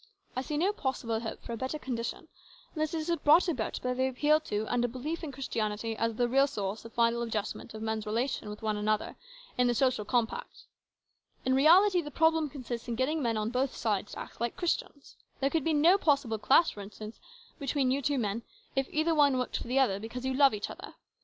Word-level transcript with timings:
I 0.35 0.41
see 0.41 0.57
no 0.57 0.73
possible 0.73 1.19
hope 1.19 1.43
for 1.43 1.53
a 1.53 1.57
better 1.57 1.77
condition 1.77 2.27
unless 2.73 2.95
it 2.95 3.07
is 3.07 3.15
brought 3.17 3.47
about 3.47 3.79
by 3.83 3.93
the 3.93 4.07
appeal 4.07 4.39
to 4.39 4.65
and 4.67 4.83
a 4.83 4.87
belief 4.87 5.23
in 5.23 5.31
Christianity 5.31 5.95
as 5.95 6.15
the 6.15 6.27
real 6.27 6.47
source 6.47 6.83
of 6.83 6.93
final 6.93 7.21
adjustment 7.21 7.75
of 7.75 7.83
men's 7.83 8.07
relation 8.07 8.49
with 8.49 8.63
one 8.63 8.77
another 8.77 9.15
in 9.59 9.67
the 9.67 9.75
social 9.75 10.03
compact. 10.03 10.65
In 11.45 11.53
reality 11.53 12.01
the 12.01 12.09
problem 12.09 12.49
consists 12.49 12.87
in 12.87 12.95
getting 12.95 13.21
men 13.21 13.37
on 13.37 13.51
both 13.51 13.75
sides 13.75 14.13
to 14.13 14.19
act 14.21 14.41
like 14.41 14.57
Christians. 14.57 15.17
There 15.39 15.51
could 15.51 15.63
be 15.63 15.71
no 15.71 15.99
possible 15.99 16.39
clash, 16.39 16.73
for 16.73 16.81
instance, 16.81 17.19
between 17.59 17.91
you 17.91 18.01
two 18.01 18.17
men, 18.17 18.41
if 18.75 18.87
either 18.89 19.13
one 19.13 19.37
worked 19.37 19.57
for 19.57 19.67
the 19.67 19.77
other, 19.77 19.99
because 19.99 20.25
you 20.25 20.33
love 20.33 20.55
each 20.55 20.71
other. 20.71 20.95